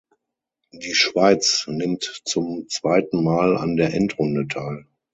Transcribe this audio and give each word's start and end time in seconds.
Die 0.73 0.95
Schweiz 0.95 1.65
nimmt 1.67 2.23
zum 2.25 2.65
zweiten 2.69 3.23
Mal 3.23 3.55
an 3.55 3.75
der 3.75 3.93
Endrunde 3.93 4.47
teil. 4.47 4.87